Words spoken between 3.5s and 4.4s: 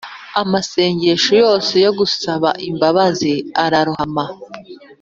ararohama;